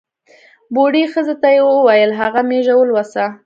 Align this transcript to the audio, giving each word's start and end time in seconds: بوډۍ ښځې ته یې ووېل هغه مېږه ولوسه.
بوډۍ 0.73 1.03
ښځې 1.13 1.35
ته 1.41 1.47
یې 1.55 1.61
ووېل 1.65 2.11
هغه 2.21 2.41
مېږه 2.49 2.73
ولوسه. 2.77 3.25